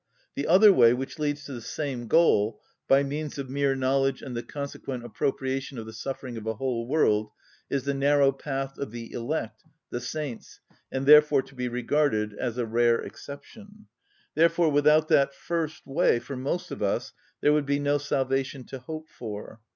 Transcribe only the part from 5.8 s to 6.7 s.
the suffering of a